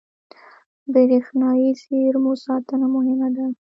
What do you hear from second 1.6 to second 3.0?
زېرمو ساتنه